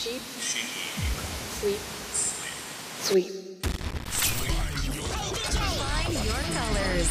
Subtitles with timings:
[0.00, 0.22] Sheep.
[1.60, 1.76] Sleep.
[3.02, 3.28] Sweep.
[5.76, 7.10] Find your colors.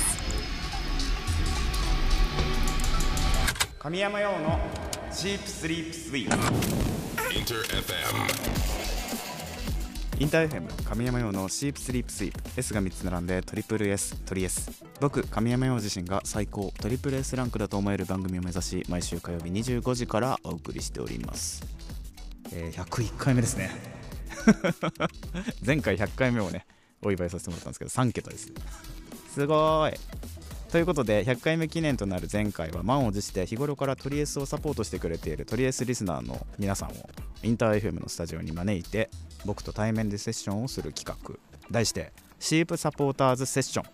[3.78, 4.60] 神山用の
[5.12, 6.36] シープスリープスイープ
[7.36, 8.60] Inter FM.
[10.20, 21.64] インター FM 神山用のシープスリープスイープ S が3つ並んでトリプル S トリ S 僕神山用自身が最高トリプル S ランクだと思える番組を目指し毎週火曜日25時からお送りしております、
[22.54, 23.69] えー101回目ですね。
[25.65, 26.65] 前回100回目をね
[27.01, 28.51] お祝いさせてもらったんですけど3桁です
[29.33, 29.93] すごい。
[30.71, 36.94] ということで100回目記念となる前回は満を持して日頃からトリエスをサポートしてくれているトリエスリスナーの皆さんを
[37.41, 39.09] インター FM のスタジオに招いて
[39.45, 41.36] 僕と対面でセッションをする企画。
[41.72, 43.86] 題してシープサポーターズセッション。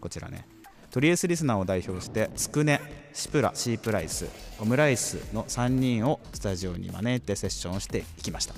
[0.00, 0.46] こちらね。
[0.90, 2.80] トリエスリスナーを代表してつくね
[3.12, 4.26] シプラシープライス
[4.60, 8.54] オムライスの3人をスタジオに招いてセッションをしていきました。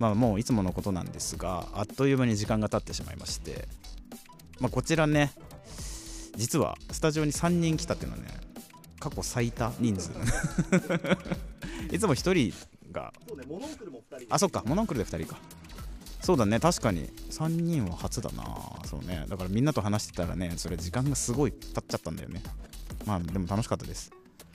[0.00, 3.68] まあもういつものことなんですがあっという間に時間が経ってしまいまして。
[4.58, 5.32] まあこちらね
[6.34, 8.28] 実はスタジオに3人来たっていうのはね
[8.98, 10.10] 過去最多人数。
[11.94, 13.12] いつも1人が
[14.30, 15.40] あそっかモノンクルで2人か
[16.26, 16.58] そうだね。
[16.58, 17.06] 確かに。
[17.30, 18.42] 3人は初だな。
[18.84, 19.26] そうね。
[19.28, 22.42] だからみんなと話してたらねそれ時間がすごい経っちゃったんだよね。
[23.06, 24.10] まあでも楽しかったです、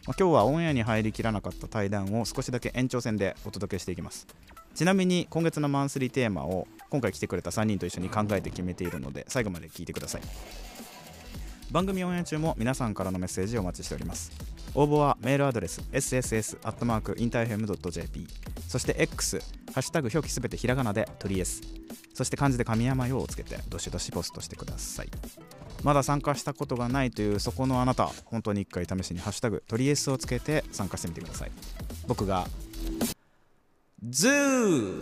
[0.06, 4.28] まあ今日はオンエアに入りきらなかった対談を少しだけ延長戦でお届けしていきます。
[4.76, 10.22] ちなみに今月のマンスリーテーマを今回来てくれた3人と一緒に考えて決めているので最後まで聞いてください。
[11.72, 14.51] 番組オンエア中も皆さんからのメッセージをお待ちしております。
[14.74, 18.28] 応募はメールアドレス sss.interfm.jp
[18.68, 19.40] そして X
[19.74, 21.62] 「ハッシュタグ表記すべてひらがなでトリエス」
[22.14, 25.10] そして漢字で神山羊をつけてどしどしポストしてください。
[25.84, 31.52] まだ参加したことがないというそこのあなた本当に一回試しに「ハッシュタグトリエス」をつけて参加してみてください。
[32.08, 32.48] 僕が
[34.10, 35.02] ずーっ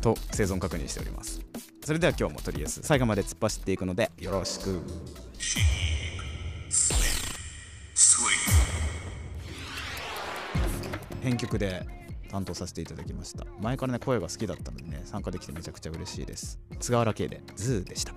[0.00, 1.40] と生存確認しております。
[1.84, 4.80] それでは今日もトリエス最後まで突っ走っていくのでよろしく。
[11.20, 11.86] 編曲で
[12.30, 13.44] 担当させていただきました。
[13.60, 16.58] 前からね声が好きだったのでね参加できてめちゃくちゃ嬉しいです。
[16.80, 18.14] 菅原圭でズーでした。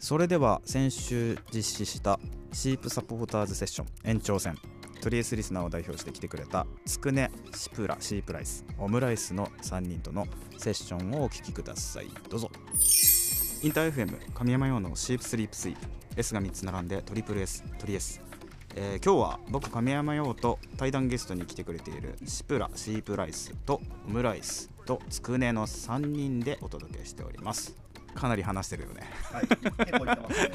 [0.00, 2.20] それでは先週実施した
[2.52, 4.56] Sheep Supporters Session 延長戦。
[5.00, 12.08] トリエスリスナーを代表して来てくれたつくねシプラシープライスオムライスの3人とのセッションをお聞きください。
[12.28, 12.50] どうぞ。
[13.62, 15.86] InterFM 神山羊の Sheep Sleep Sweep
[16.16, 18.20] S が3つ並んでトリプル S トリ S
[18.74, 27.76] えー今日は僕神山用と対談ゲストに来てくれているシプラシープライスとオムライスとつくねの3人でお届けしております。
[28.14, 29.02] かなり話してるよね、
[29.32, 30.50] はい、結構言ってますね。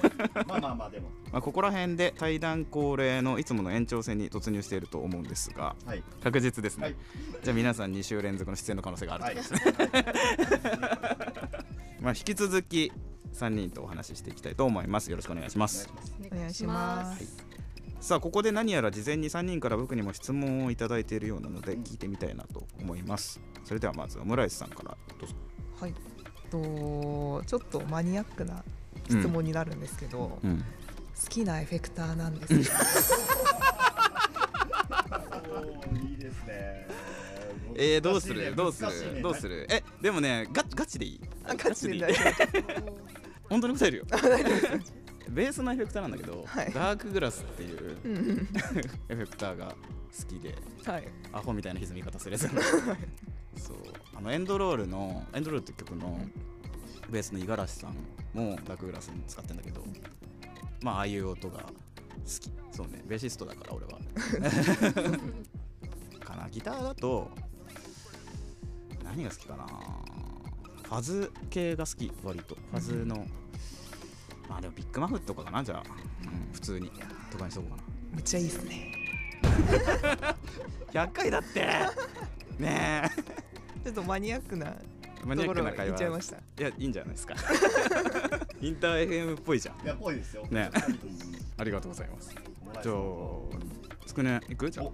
[0.47, 1.09] まあまあまあでも。
[1.31, 6.03] まあ、ここら辺で対談恒例のいつもの延長戦に突入していると思うんですがはい。
[6.22, 6.95] 確実ですね、はい。
[7.44, 9.28] じゃあ皆さん2週連続の出演の可能性があると。
[9.30, 9.35] はい。
[9.35, 10.84] いうことですね、
[12.01, 12.91] まあ引き続き
[13.34, 15.09] 3人とお話ししていきたいと思います。
[15.09, 15.90] よろしくお願いします。
[16.31, 17.53] お願いします。
[18.03, 23.40] さあここで何やら事前に3人から僕にも質問をいただいているようなので聞いてみたいなと思います。
[23.64, 25.34] それではまずオムライスさんからどうぞ。
[25.80, 25.94] はい。
[26.52, 28.62] とちょっとマニアックな
[29.09, 30.59] 質問になるんですけど、うん。
[30.59, 30.66] 好
[31.30, 32.78] きなエフェクターなんですか？
[36.06, 36.88] いいですね。
[37.75, 38.53] えー、どうする？
[38.53, 39.22] どうする？
[39.22, 39.66] どうする？
[39.72, 41.22] えでもねガチガチでいい。
[41.46, 42.03] あガチでいい。
[43.50, 44.06] 本当に答えるよ
[45.30, 46.72] ベースのエフェクターなんだけど、はい。
[46.74, 47.98] ダークグラスっていう
[49.10, 49.74] エフェクターが好
[50.28, 50.92] きでうん。
[50.92, 51.08] はい。
[51.32, 53.78] アホみたいな歪み方するやつそう。
[54.16, 56.20] あのエンドロールのエンドロールって曲の
[57.10, 57.96] ベースの五十嵐さん
[58.34, 59.84] もダークグラスに使ってんだけど
[60.82, 61.66] まあああいう音が好
[62.40, 62.52] き。
[62.72, 63.02] そうね。
[63.06, 64.00] ベーシストだから俺は。
[66.24, 66.50] かな。
[66.50, 67.30] ギターだと
[69.04, 69.68] 何が好きかな。
[70.84, 72.56] ファズ系が好き割と。
[72.56, 73.26] ファズの、
[74.53, 75.84] まあでもビッグマフとかかなじゃあ、
[76.25, 76.91] うん、普通に。
[77.31, 77.84] とかにしとこうかな。
[78.14, 78.94] めっちゃいいですね。
[80.94, 81.68] 100回だって。
[82.59, 83.10] ね
[83.83, 85.86] ちょっとマニアックなえマニアッところクな会話。
[85.86, 86.36] 言っちゃいました。
[86.38, 87.33] いやいいんじゃないですか。
[88.62, 89.81] インター FM っぽいじゃん。
[89.83, 90.45] いや、ぽいですよ。
[90.51, 91.00] ねうん
[91.57, 92.36] ありがとうございます。
[92.36, 92.44] うん
[92.83, 94.69] じゃあつくねいく？
[94.69, 94.86] じゃあ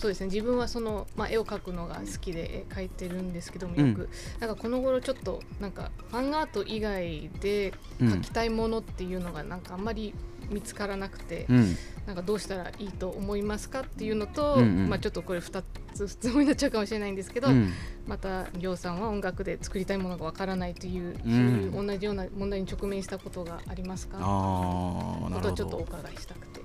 [0.00, 0.28] そうですね。
[0.28, 3.90] 自分はその、まあ、絵を描くのが好きで絵描いてるんですけどもうん。
[3.90, 4.08] よく、
[4.40, 10.14] なんかこの頃ちょっとなんかファンアート以外で描きたいものっていうのがなんかあんまり
[10.48, 11.76] 見つからなくて、うん。
[12.06, 14.88] なんかどうしたらいいと思いますかっていうのと、うんうん。
[14.88, 15.62] まあ、ちょっとこれ2
[15.92, 17.70] つ質問になっちゃうかもしれないんですけど、うん。
[18.08, 24.16] またりょうさんは音楽で作りたいものがわからないという、んそういう同じような問題に直面したことがありますか？
[24.18, 26.62] あことをちょっとおど伺いしたくて。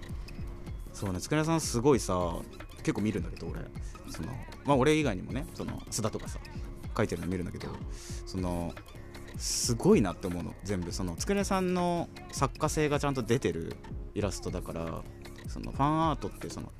[0.94, 1.20] そうね。
[1.20, 2.38] つくねさんすごいさ
[2.86, 3.60] 結構見るんだけど俺。
[4.12, 4.30] その
[4.64, 6.38] まあ俺以外にもねその須田とかさ
[6.96, 7.68] 書いてるの見るんだけど
[8.28, 8.72] その
[9.38, 10.54] すごいなって思うの。
[10.64, 10.92] 全部。
[10.92, 13.76] そのつくねさんの作家性がちゃんと出てる
[14.14, 15.02] イラストだから
[15.48, 16.72] そのファンアートってその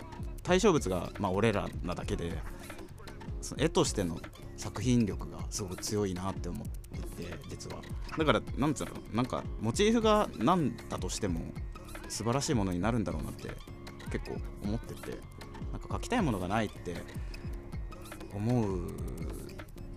[0.44, 2.32] 対象物がまあ俺らなだけで
[3.42, 4.20] その絵としての
[4.56, 7.82] 作品力がすごく強いなって思ってて実は。
[8.18, 8.92] だからなんつうの？
[9.12, 11.42] なんかモチーフが何だとしても
[12.08, 13.50] 素晴らしいものになるんだろうなって
[14.12, 15.35] 結構思ってて。
[15.72, 16.96] なんか描きたいものがないって
[18.34, 18.92] 思う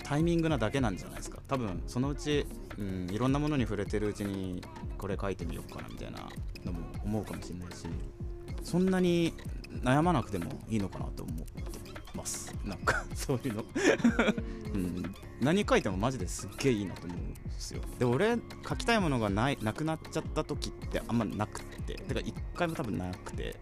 [0.04, 1.38] タイミングなだけなんじゃないですか。
[1.48, 2.46] 多分そのうち、
[2.78, 4.62] うん、いろんなものに触れてるうちに
[4.96, 6.28] これ書いてみようかなみたいな
[6.64, 7.86] のも思うかもしれないし
[8.62, 9.34] そんなに
[9.82, 11.62] 悩まなくてもいいのかなと思って
[12.14, 12.54] ます。
[12.64, 13.64] なんか そういうの、
[14.74, 17.82] うん、何書いてもマジですっげえいいなと思うんですよ。
[17.98, 21.94] で俺書きたいものがないなくなっちゃった時ってあんまなくって。
[21.94, 23.56] てか一回も多分なくて。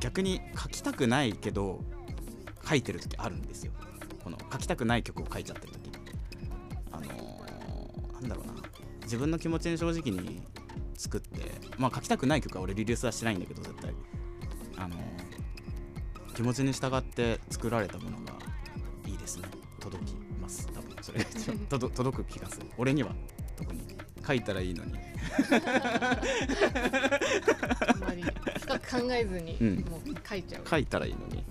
[0.00, 1.80] 逆に書きたくないけど
[2.66, 3.72] 書いてる時あるんですよ。
[4.22, 5.90] この書きたくない曲を書いちゃってる時。
[6.92, 8.54] あのーなんだろうな。
[9.02, 10.42] 自分の気持ちに正直に
[10.96, 13.94] 作ってまあ書きたくない曲は俺リリースはしてないんだけど絶対。
[14.76, 15.00] あのー
[16.34, 18.32] 気持ちに従って作られたものが
[19.06, 19.48] いいですね。
[19.78, 20.66] 届きます。
[20.74, 20.96] 多分。
[21.00, 21.24] それ
[21.70, 22.66] 届届く気がする。
[22.76, 23.14] 俺には。
[23.56, 23.86] 特に。
[24.26, 24.94] 書いたらいいのに。
[27.86, 28.24] あんまり
[29.00, 29.76] 考えずにうん。
[29.90, 31.44] もう書いちゃう、書いたらいいのに。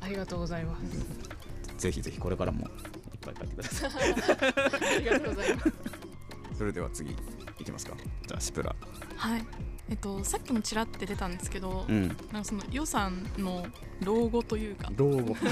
[0.00, 0.82] ありがとうございます。
[1.78, 2.68] ぜひぜひこれからもいっ
[3.20, 3.90] ぱい書いてください。
[4.96, 5.72] ありがとうございます。
[6.58, 7.12] それでは次
[7.58, 7.96] いきますか。
[8.26, 8.74] じゃあシプラ。
[9.16, 12.08] はいえっとさっきもちらって出たんですけど、うん。
[12.08, 13.66] なんかその予算の
[14.02, 14.90] 老後というか。
[14.96, 15.34] 老後。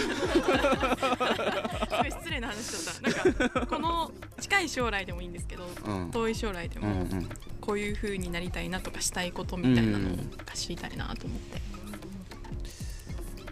[2.09, 3.33] 失礼な話だった。
[3.33, 6.11] なんかこの近い将来でもいいんですけどうん。
[6.13, 7.29] 遠い将来でうんもうん。
[7.61, 10.23] こういう風になりたいなとかしたいことみたいなのが
[10.55, 11.61] 知りたいなと思って、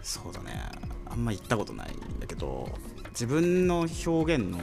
[0.01, 0.71] そうだね。
[1.05, 2.69] あんま言ったことないんだけど
[3.09, 4.59] 自分の表現の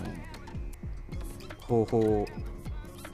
[1.61, 2.27] 方法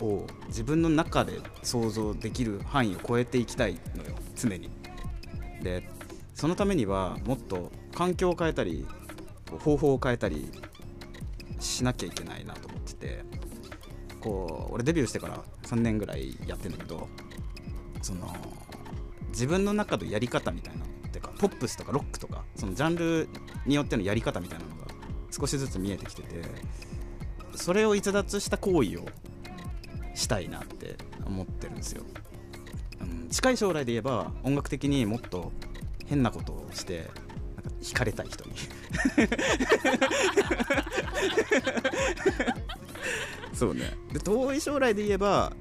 [0.01, 4.71] を自分の中で想像できる範囲を超えていきたいのよ常に。
[5.63, 5.89] で
[6.35, 8.87] そのためにはもっと環境を変えたり
[9.59, 10.51] 方法を変えたり
[11.59, 13.25] しなきゃいけないなと思ってて
[14.21, 17.09] こう俺デビューしてから3年ぐらいやってんだけど
[18.01, 18.35] その
[19.29, 23.29] 自分の中のやり方みたいなっていうかポップスとかロックとかそのジャンル
[23.67, 24.87] によってのやり方みたいなのが
[25.31, 26.43] 少しずつ見えてきてて
[27.55, 29.07] それを逸脱した行為を
[30.15, 30.97] したいなって
[31.27, 32.05] 思ってるんですよ、
[33.01, 35.53] うん、近い将来で言えば音楽的にもっと
[36.07, 37.09] 変なことをして
[37.57, 38.53] なんか惹かれたい人に。
[43.55, 43.97] そうね。
[44.13, 45.53] で遠い将来で言えば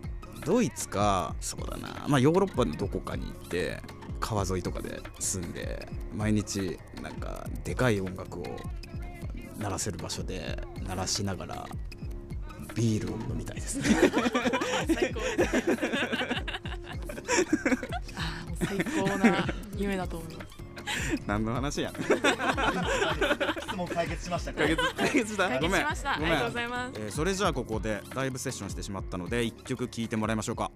[0.45, 2.05] ドイツかそうだな。
[2.07, 3.81] まあヨーロッパのどこかに行って
[4.19, 8.45] 川沿いとかで住んで毎日なんかでかい音楽を
[9.57, 11.67] 鳴らせる場所で鳴らしながら
[12.75, 13.77] ビールを飲みたいです。
[13.79, 13.85] ね
[14.95, 15.57] 最高です
[18.15, 19.45] あ最高な
[19.75, 20.49] 夢だと思います。
[21.27, 21.93] 何の話や。
[23.67, 24.59] 質問解決しましたか？
[24.63, 25.49] 解決解決した。
[25.49, 26.15] 解ごめん決しました。
[26.15, 26.31] あごめん。
[26.31, 26.99] りがとうございます。
[26.99, 30.71] えーそれじゃあここでライブセッションしてしまったので1曲聴いてもらいましょうか。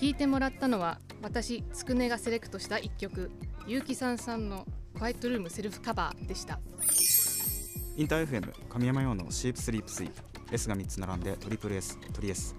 [0.00, 3.30] 聞いてもらったのは私つくねがセレクトした一曲
[3.66, 6.58] ゆうきさんさんの「クワイトルームセルフカバー」でした。
[7.94, 10.22] インター FM 神山用のシープスリープスイープ。
[10.50, 12.56] S が3つ並んでトリプル S トリ S、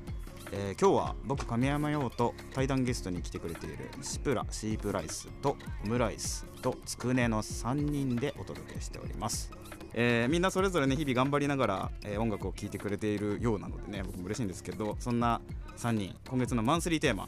[0.52, 9.50] えー今日は僕神山用と対談ゲストに来てくれているシプラシープライスとオムライスとつくねの3人でお届けしております。
[9.94, 15.42] えーみんなそれぞれね日々頑張りながら、えー音楽を聴いてくれているようなのでね僕も嬉しいんですけどそんな
[15.78, 17.28] 3人今月のマンスリーテーマ。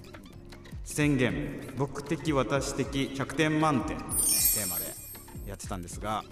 [0.84, 1.74] 宣言。
[1.76, 3.98] 僕的私的100点満点。
[3.98, 4.87] テーマで
[5.48, 6.24] やってたんですが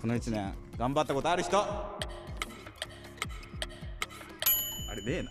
[0.00, 1.58] この1年頑張ったことある人？
[1.58, 1.98] あ
[4.96, 5.30] れねえな。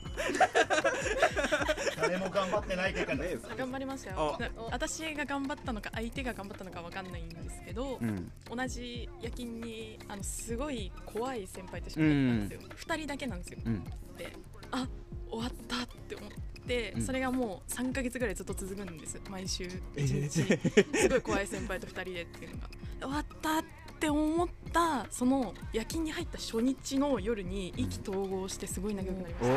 [2.01, 4.37] 誰も頑張ってない結果です頑張りましたよ
[4.71, 8.31] 私が頑張ったのか相手が頑張ったのかわかんないんですけど、うん。
[8.53, 13.59] 同じ夜勤にあのすごい怖い先輩と一緒に入ったんですよ、二人だけなんですよ。
[13.65, 13.83] うん。
[14.17, 14.33] で
[14.71, 14.87] あ
[15.29, 16.29] 終わったって思っ
[16.67, 17.01] て、うん。
[17.01, 19.21] それがもう3ヶ月ぐらいずっと続くんです。
[19.29, 20.97] 毎週え1日。
[20.97, 22.69] すごい怖い先輩と2人でっていうのが
[23.03, 23.63] 終わったっ
[23.99, 29.55] て思ったその夜勤に入った初日の夜に意気投合してすごい仲良くなりまおした、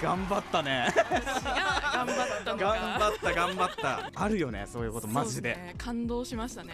[0.00, 0.02] ー。
[0.02, 0.88] 頑張ったね。
[0.94, 4.10] 頑張った頑張った頑張った。
[4.14, 5.50] あるよねそういうことマジで。
[5.54, 6.72] ね感動しましたね。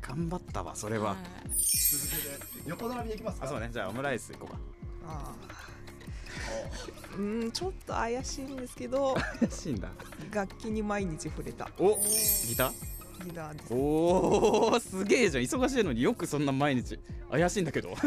[0.00, 1.16] 頑張ったわそれは、い。
[1.50, 2.16] 続け
[2.62, 3.46] て横並びでいきますか？
[3.46, 3.68] あそうね。
[3.72, 4.58] じゃあオムライス行こうか。
[5.08, 5.34] あ
[7.18, 9.88] うんちょっと怪しいんですけど怪しいんだ。
[10.32, 11.70] 楽器に毎日触れた。
[11.78, 11.98] お
[12.46, 12.72] ギター？
[13.24, 13.72] ギターです。
[13.72, 16.98] おおすげえじゃん忙しいのによくそんな毎日
[17.30, 17.94] 怪しいんだけど。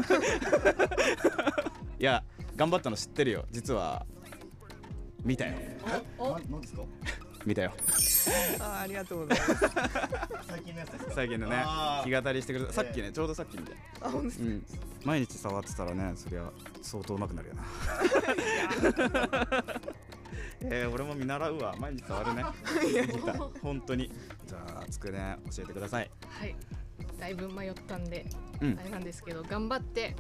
[2.00, 2.24] いや
[2.56, 3.46] 頑張ったの知ってるよ。
[3.52, 4.06] 実は
[5.24, 5.54] 見たよ。
[6.18, 6.84] おななんですか？
[7.46, 7.72] 見たよ。
[8.60, 9.56] あーありがとうございます。
[10.48, 11.12] 最近のやつですか？
[11.16, 11.56] 最近のね。
[11.66, 13.12] あー弾き語りしてくれたさっきね。
[13.12, 14.66] ちょうどさっきみたいあ本当ですうん
[15.06, 16.14] 毎日触ってたらね。
[16.16, 16.50] そりゃ
[16.82, 17.64] 相当上手くなるよな
[20.62, 22.44] えー、俺も見習うわ毎日触るね。
[23.08, 24.12] ギター本当に
[24.46, 25.38] じゃあつくね。
[25.56, 26.56] 教えてくださいはい
[27.18, 28.26] だいぶ迷ったんで、
[28.62, 30.16] うんあれなんですけど頑張って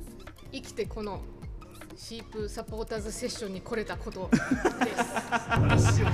[0.51, 1.21] 生きてこの
[1.97, 4.43] シープサポーターズセッションに来れたことです
[5.49, 6.09] 話を気をつける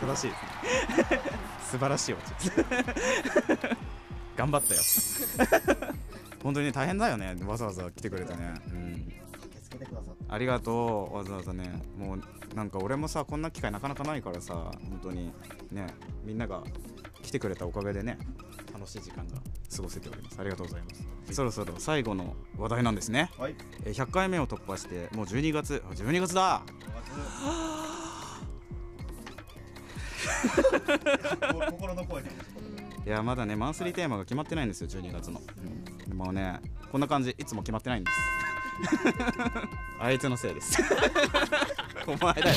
[0.00, 1.20] 正しいですね。
[1.70, 2.50] 素晴らしいオチ
[4.36, 4.80] 頑張ったよ。
[6.42, 7.34] 本当に大変だよね。
[7.46, 8.54] わざわざ来てくれてね。
[8.68, 9.12] うん。
[10.28, 11.16] ありがとう。
[11.16, 11.82] わざわざね。
[11.98, 12.20] もう
[12.54, 15.32] なんか俺もさこんな機会なかなかないからさ本当に
[15.72, 15.86] ね。
[16.24, 16.62] みんなが
[17.22, 18.18] 来てくれたおかげでね
[18.72, 19.36] 楽しい時間が
[19.74, 20.38] 過ごせております。
[20.40, 20.94] ありがとうございま
[21.28, 21.34] す。
[21.34, 23.30] そろそろ最後の話題なんですね。
[23.38, 23.54] はい。
[23.84, 25.82] えー100回目を突破してもう12月。
[25.90, 26.62] あ12月だ。
[26.66, 26.72] こ
[31.70, 32.30] 心の声で
[33.06, 35.40] いやまだねマンスリーテーマが決まってないんですよ12月の、
[36.10, 38.18] うん、もうねこんな感じいつも決まってないんです。
[39.98, 40.82] あいつのせいです。
[42.06, 42.56] お前だよ。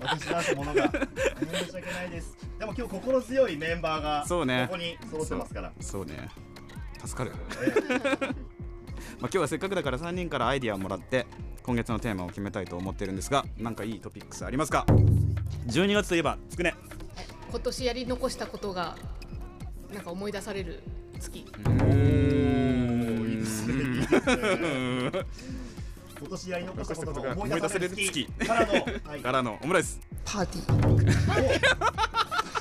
[0.00, 2.36] 私なんてものが申し訳ないです。
[2.58, 4.66] でも今日心強いメンバーがそうね。
[4.68, 5.72] ここに揃ってますから。
[5.80, 6.28] そうね。
[7.04, 7.74] 助かるえ
[9.20, 11.26] まあ今日はせっかくだから3人からアイディアをもらって
[11.64, 14.84] 今月のテーマを決めたいと思ってるんですがなんかいいトピックスありますか
[15.66, 16.74] ？12月といえばつくね。
[17.50, 18.96] 今年やり残したことが
[19.92, 20.82] なんか思い出される
[21.18, 21.46] 月。
[21.64, 23.74] ーいいですね。
[23.74, 24.24] いいですね
[26.18, 28.26] 今年やり残したことが思い出される月。
[28.46, 29.98] からの、はい、からのオムライス。
[30.22, 31.84] パーティー。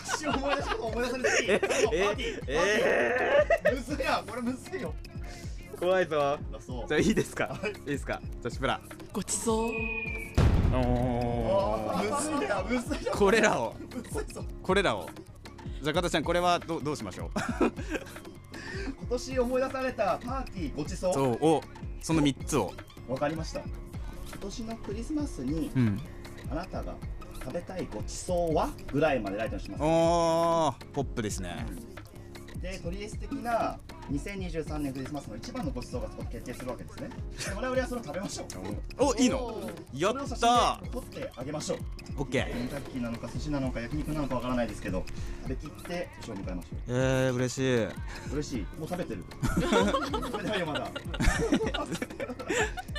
[0.05, 2.43] 私思い出したこと思い出される月からのパーティー。
[2.47, 4.93] えむずいやこれむずいよ。
[5.07, 5.12] ー、
[5.83, 6.37] 怖いぞ。
[6.87, 7.71] じゃあいいですか、はい。
[7.71, 8.21] い、いですか？
[8.21, 8.79] じゃあシュプラ
[9.11, 9.71] ごちそう。
[10.75, 13.75] おあーむずいやむずいやこれらを。
[13.95, 14.43] むずいぞ。
[14.61, 15.09] これらを。
[15.81, 17.29] じゃあ加藤ちゃんこれはどうどうしましょう？
[19.01, 21.13] 今年思い出されたパーティーごちそう。
[21.13, 21.61] そうお
[22.01, 22.73] その3つを。
[23.07, 23.59] わかりました。
[23.59, 25.99] 今年のクリスマスにうん。
[26.51, 26.95] あなたが
[27.41, 29.83] 食べたいごちそうはぐらいまでライトにします。
[29.83, 31.65] おーポップですね
[32.63, 33.77] でトリエス的な
[34.09, 37.09] 2023年クリスマスの一番のごちそうがそこで決定するわけですね。
[37.09, 37.15] で
[37.55, 38.47] 我々はそれを食べましょう。
[39.03, 39.69] おいいの？
[39.93, 41.77] やったで撮ってあげましょう。
[41.77, 42.45] ーオッケー。
[42.47, 45.03] ケンタッキーなのか寿司なのか焼肉なのかわからないですけど
[45.41, 47.83] 食べきって年を迎えましょえー、嬉しい。
[47.83, 47.91] う
[48.31, 48.61] 嬉しい。
[48.79, 49.25] もう食べてる。
[49.59, 50.79] 食べてないよまだ。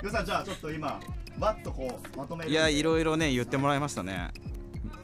[0.05, 1.01] よさんじゃあちょっと今
[1.39, 4.31] バッとこうまとめるいやいろいいろね言ってもらいましたね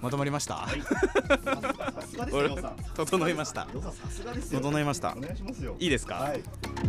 [0.02, 0.66] まとまりました、
[2.96, 3.66] 整い ました。
[4.50, 5.14] 整いました。
[5.78, 6.42] いいいですか、はい。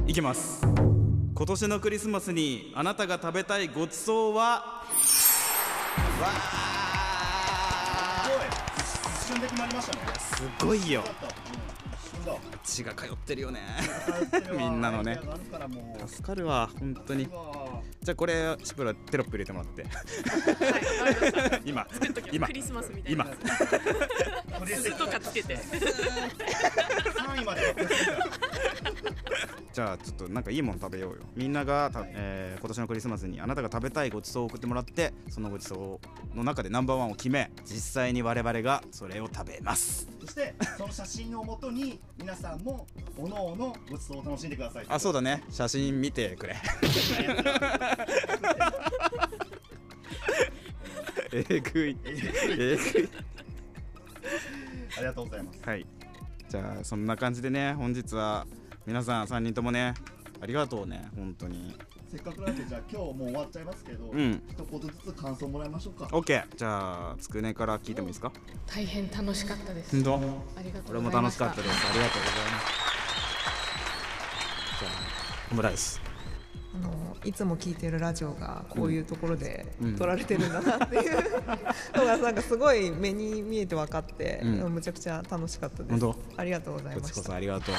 [0.08, 0.62] いきます。
[0.64, 4.84] 今年のクリスマスにあなたが食べたいごちそうは？
[5.02, 5.30] す
[6.20, 6.30] ごい。
[9.14, 10.02] 一瞬で決まりましたね。
[10.18, 11.04] すごいよ。
[12.64, 13.62] 血が通ってるよね。
[14.58, 15.20] みんなのね。
[16.08, 17.28] 助かるわ本当に
[18.04, 19.84] じゃあこれシプラテロップ入れてもらって。
[19.84, 19.90] は
[21.58, 21.62] い。
[21.66, 21.88] 今。
[21.92, 22.36] 作っときます。
[22.36, 22.48] 今。
[22.48, 23.32] クリスマスみたい今な。
[23.32, 25.56] とりあえず図とかつけて。
[25.56, 27.76] 3位まで
[29.74, 31.20] じゃあちょっとなんかいいもの食べようよ。
[31.36, 36.00] みんながた、えー今年のクリスマスにあなたが食べたいごちそうを送ってもらってそのごちそ
[36.34, 40.10] うの中でナンバーワンを決め実際に我々がそれを食べます。
[40.20, 42.86] そしてその写真をもとに皆さんも
[43.18, 44.86] おのおのごちそうを楽しんでください。
[44.90, 45.44] あそうだね。
[45.50, 46.56] 写真見てくれ
[51.34, 51.98] えぐい。
[52.04, 53.10] えぐい。
[54.98, 55.62] ありがとうございます。
[55.64, 55.86] はい。
[56.50, 58.46] じゃあそんな感じでね本日は
[58.86, 59.94] 皆さん3人ともね
[60.42, 61.76] ありがとうね本当に。
[62.10, 64.44] せっかくなんでじゃあ今日もう終わっちゃいますけど、うん。
[64.50, 66.08] 一言ずつ感想もらいましょうか。
[66.08, 68.34] OK じゃあつくねから聞いてもいいですか？
[68.68, 69.96] 大変楽しかったです。
[70.04, 70.60] 本当？
[70.60, 71.88] ありがと俺もうございまし楽したかったです。
[71.90, 72.66] ありがとうございます。
[74.82, 74.92] じゃあ
[75.54, 76.02] オムライス
[77.24, 79.96] いつも聞いてるラジオがこういうところでうん。
[79.96, 81.12] 撮られてるんだなっていう。
[81.96, 84.74] のがなんかすごい目に見えて分かって、うん。
[84.74, 86.06] むちゃくちゃ楽しかったです。
[86.38, 87.22] ありがとうございました。
[87.22, 87.76] そありがとう。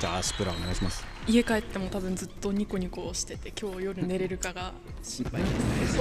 [0.00, 1.04] じゃあアシプラお願いします。
[1.28, 5.48] 家帰っても多分ずっとニコニコしてて今日夜寝れるかが心配で
[5.86, 5.98] す。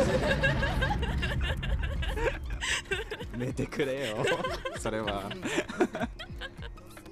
[3.38, 4.26] 寝てくれよ。
[4.80, 5.30] それは。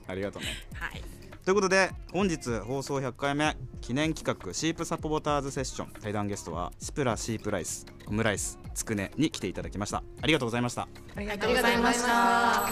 [0.07, 0.47] ありがとうね。
[0.73, 1.08] はい
[1.49, 5.91] とということで本日放送100回目記念企画シープサポーターズセッション。
[5.99, 10.03] 対談ゲストはシプラシープライスオムライスつくねに来ていただきました。
[10.21, 10.87] ありがとうございました。
[11.15, 12.69] ありがとうございました。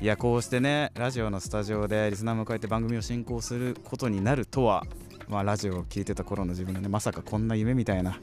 [0.00, 4.86] いやこうしてねラジオのスタジオでリスナーを迎えて番組を進行することになるとは
[5.28, 8.18] まあラジオを聞いてた頃の自分がねまさかこんな夢みたいな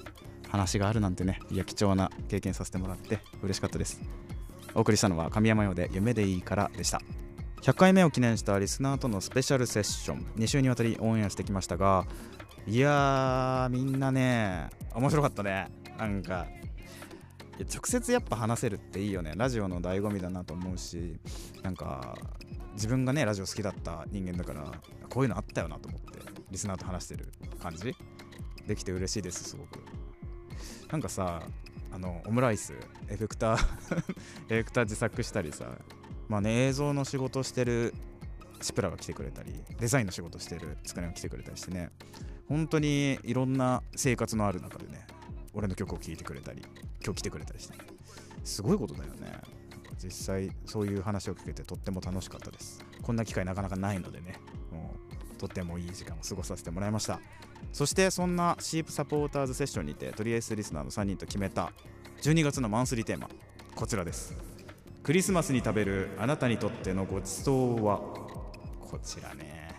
[0.50, 4.02] 話があるなんてねいや貴重な経験させてもらって嬉しかったです。
[4.76, 7.02] お送りしたのは神山用で夢でいいからでした。
[7.62, 10.26] 100回目を記念したリスナーとのスペシャルセッション。
[10.38, 12.06] 2週にわたりオンエアしてきましたが
[12.68, 15.70] いやーみんなね面白かったね。
[15.98, 16.48] なんか
[17.60, 19.34] 直接やっぱ話せるっていいよね。
[19.36, 21.20] ラジオの醍醐味だなと思うし
[21.62, 22.16] なんか
[22.74, 24.72] 自分がねラジオ好きだった人間だから
[25.10, 26.20] こういうのあったよなと思って
[26.52, 27.96] リスナーと話してる感じ。
[28.66, 29.80] できて嬉しいですすごく。
[30.92, 31.44] なんかさ
[31.92, 32.74] あのオムライス
[33.10, 33.98] エフェクター
[34.50, 35.78] エフェクター自作したりさ
[36.28, 37.94] まあね映像の仕事してる
[38.62, 41.92] シプラが来てくれたりデザインの仕事してるつかねが来てくれたりしてね
[42.48, 45.08] 本当にいろんな生活のある中でね
[45.54, 46.64] 俺の曲を聴いてくれたり
[47.04, 47.86] 今日来てくれたりしてね
[48.44, 49.60] すごいことだよね。
[50.02, 52.84] 実際そういう話を聞けてとっても楽しかったです。
[53.02, 54.36] こんな機会なかなかないのでね。
[55.40, 57.20] とてもいい時間を過ごさせてもらいました。
[57.74, 61.72] そしてそんなシープサポーターズセッションにてとりあえずリスナーの3人と決めた
[62.22, 63.28] 12月のマンスリーテーマ
[63.76, 64.36] こちらです。
[65.02, 68.00] クリスマスに食べるあなたにとってのごちそうは？
[68.00, 69.70] こちらね。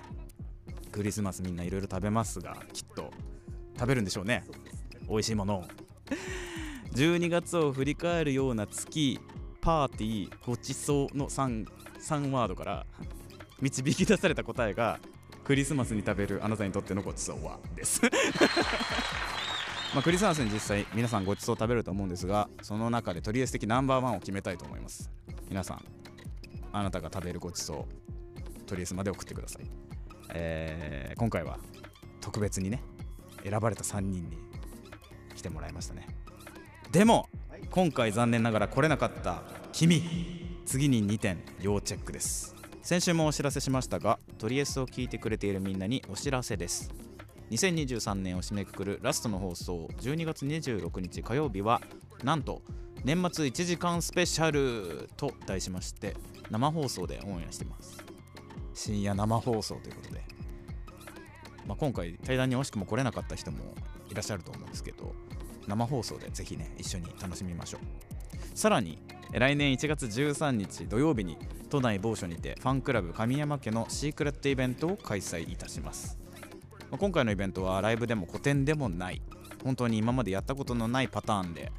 [0.90, 3.12] クリスマスみんないろいろ食べますがきっと
[3.78, 4.44] 食べるんでしょうね。
[5.08, 5.64] 美味しいものを。
[6.94, 9.20] 12月を振り返るような月
[9.60, 11.66] パーティーごちそうの 3,
[12.00, 12.86] 3ワードから
[13.60, 14.98] 導き出された答えが
[15.44, 18.02] クリスマスに食べるあなたにとってのごちそうはです。
[19.94, 25.10] まあクリスマスに実際皆さんごちそう食べると思うんですがその中でとりあえず的ナンバーワンを決めたいと思います。
[25.48, 25.84] 皆さん
[26.72, 29.66] あなたが食べるごちそうとりあえずまで送ってください、
[30.28, 31.58] えー今回は
[32.20, 32.82] 特別にね
[33.42, 34.38] 選ばれた3人に
[35.34, 36.06] 来てもらいましたね。
[36.92, 37.28] でも
[37.70, 40.02] 今回残念ながら来れなかった君
[40.66, 46.90] 次に2点要チェックです先週もお知らせしましたがトリエスを聞いてくれているみんなにお知らせです。
[47.50, 51.82] 2023年を締めくくるラストの放送12月26日火曜日は
[52.24, 52.62] なんと
[53.04, 56.16] 年末1時間スペシャルと題しまして
[56.50, 58.02] 生放送でオンエアしてます。
[58.72, 60.22] 深夜生放送ということで、
[61.66, 63.58] まあ、今回対談に惜しくも来れなかった人も
[64.08, 65.14] いらっしゃると思うんですけど
[65.66, 68.58] 生放送でぜひね一緒に楽しみましょう。
[68.58, 68.98] さらに
[69.32, 71.38] 来年1月13日土曜日に
[71.68, 76.18] 都内某所にてファンクラブ神山家のシークレットイベントを開催いたします。
[76.98, 79.22] 今回のイベントはライブでも個展でもない。
[79.62, 81.70] 本当に今までやったことのないパターンで、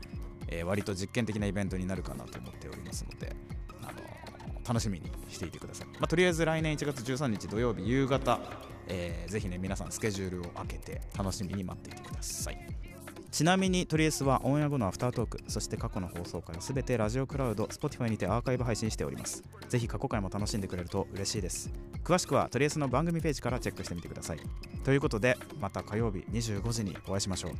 [0.47, 3.35] えー割と実験的なイベントになるかなと思っておりますので、
[3.81, 8.39] あのー楽しみにしていてください、まあ、とりあえず来年1月13日土曜日夕方、
[8.87, 12.90] えーぜひね皆さんスケジュールを開けて楽しみに待っていてください。
[13.31, 19.41] ちなみにトリエスはオンエア後のアフタートークそして過去の放送からすべてラジオクラウド Spotify にてアーカイブ配信しております。
[19.69, 21.71] ぜひ過去回も楽しんでくれると嬉しいです。
[22.03, 24.39] 詳しくはトリエスの番組ページからチェックしてみてください。
[24.83, 27.51] ということでまた火曜日25時にお会いしましょう。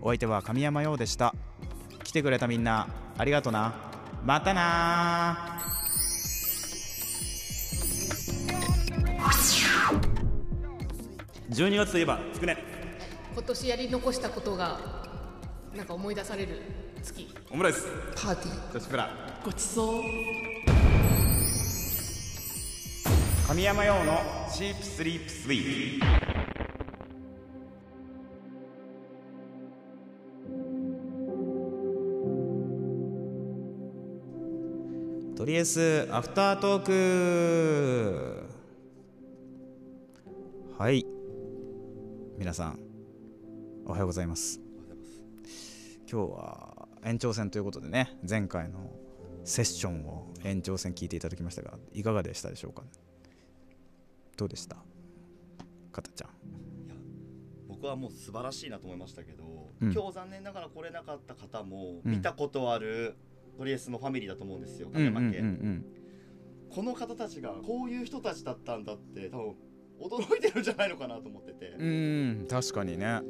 [0.00, 1.34] お相手は神山陽でした。
[2.04, 2.88] 来てくれたみんな
[3.18, 3.74] ありがとな。
[4.24, 5.62] またな
[11.50, 12.56] 12月といえばつくね。
[13.34, 14.97] 今年やり残したことが
[15.78, 16.60] なんか思い出される
[17.00, 17.28] 月。
[17.52, 17.86] オムライス。
[18.16, 18.72] パーティー。
[18.72, 19.10] そしてプラ
[19.44, 20.02] ごちそう
[23.46, 24.18] 神山用の
[24.52, 26.06] チープスリープスイート。
[35.36, 38.48] とりあえずアフタートーク。
[40.76, 41.06] はい。
[42.36, 42.80] 皆さん
[43.86, 44.67] おはようございます
[46.10, 48.78] 今日は延長戦ということでね前回の
[49.44, 52.82] セッションを延長戦聞いていただきましたがいかがでしたでしょうか？
[54.38, 54.76] どうでした？
[55.92, 56.30] かたちゃん。
[57.68, 59.44] 僕はもう素晴らしいなと思いましたけど、
[59.82, 59.92] うん。
[59.92, 62.10] 今日残念ながら来れなかった方もうん。
[62.10, 63.14] 見たことある
[63.58, 65.82] トリエスのファミリーだと思うんですよ、うんうんうん神山家、
[66.70, 69.54] この方たちがこういう人たちだったんだって多分
[70.00, 73.20] 驚いてるんじゃないのかなと思ってて、うんうん確かにね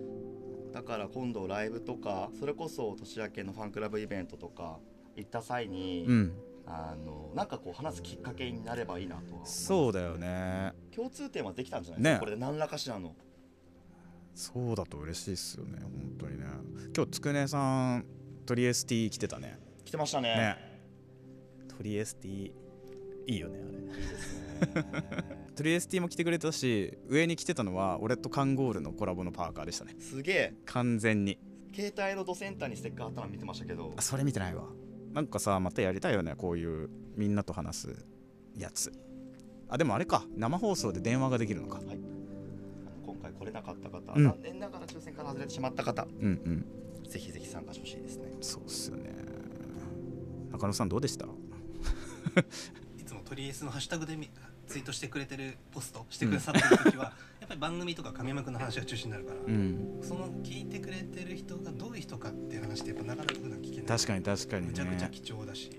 [0.73, 4.79] だから今度ライブとかそれこそ年明けのファンクラブイベントとか
[5.17, 6.33] 行った際に、うん。
[6.71, 10.75] あのなんかこう話すきっかけになればいいなとはそうだよね。
[10.95, 12.21] 共通点はできたんじゃないですか、ね。
[12.21, 13.17] これで何らかしらの。
[14.35, 16.45] そうだと嬉しいっすよね本当にね。
[16.95, 18.05] 今日つくねさん
[18.45, 19.59] トリエス T 着てたね。
[19.83, 20.37] 着てましたね。
[20.37, 20.69] ね。
[21.69, 22.53] トリエス T
[23.29, 23.59] いいよね
[24.61, 29.97] あれトリエス T も着てくれたし上に着てたのは俺と KANGOL のコラボのパーカーでしたね。
[29.99, 30.55] すげえ。
[30.67, 31.37] 完全に。
[31.75, 33.93] 携帯のドセンターにステッカーあったの見てましたけど。
[33.97, 34.67] あそれ見てないわ。
[35.13, 38.07] なんかさまたやりたいよねこういうみんなと話す
[38.57, 38.93] やつ。
[39.69, 40.25] あでもあれか。
[40.37, 41.79] 生放送で電話ができるのか。
[41.79, 41.97] あの
[43.05, 44.25] 今回来れなかった方、うん。
[44.25, 46.07] 残念ながら抽選から外れてしまった方。
[46.21, 46.65] うん
[47.03, 47.09] うん。
[47.09, 48.29] ぜひぜひ参加してほしいですね。
[48.41, 49.11] そうっすよね。
[50.53, 51.27] 中野さんどうでした？
[52.97, 54.31] いつもトリエスのハッシュタグでみ
[54.69, 57.05] ツイートしてくれてるポストしてくださってる時は、
[57.41, 59.99] やっぱり番組とか神山君の話が中心になるから、うん。
[60.03, 63.87] その聞いてくれてる人がどういう人かっていう話ってやっぱなかなか普段聞けない。
[63.87, 65.71] 確かに確かにめちゃくちゃね貴重だし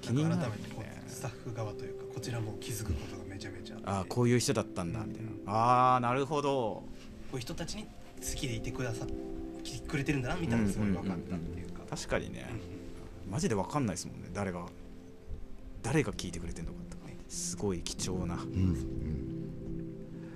[0.00, 0.36] 気になるね。
[0.36, 3.88] んか改めてこうスタッフ側というかこちらも気づくことがめちゃめちゃあって。
[3.88, 5.30] あこういう人だったんだみたいな。
[5.46, 6.50] あーなるほど。
[6.50, 6.84] こ
[7.32, 9.06] ういう人たちに好きでいてくださ
[9.64, 12.46] きくれてるんだなみたいなのがすごい分かったっていうか、確かにね。
[12.76, 12.82] うん
[13.30, 14.28] マジで分かんないですもんね。
[14.34, 14.66] 誰が
[15.82, 17.01] 誰が聞いてくれてんのかとか
[17.32, 18.38] すごい貴重な。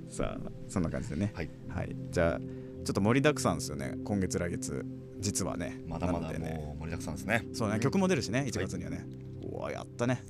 [0.09, 1.33] さあそんな感じでね。
[1.35, 3.97] はい、じゃあちょっと盛りだくさんですよね。
[4.03, 4.85] 今月来月
[5.19, 5.79] 実はね。
[5.87, 6.39] まだまだね。
[6.39, 7.47] もう盛りだくさんですね。
[7.53, 9.07] そうね曲も出るしね1月にはね、
[9.53, 10.25] うわやったね。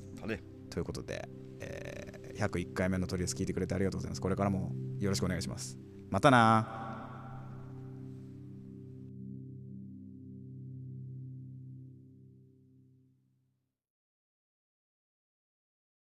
[0.69, 1.29] ということで、
[1.61, 4.21] えー101回目のトリエス聞いてくれてありがとうございます。
[4.21, 5.75] これからもよろしくお願いします。
[6.11, 6.86] またな